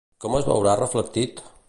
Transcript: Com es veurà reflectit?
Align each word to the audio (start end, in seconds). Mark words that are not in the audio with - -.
Com 0.23 0.37
es 0.39 0.47
veurà 0.51 0.73
reflectit? 0.81 1.45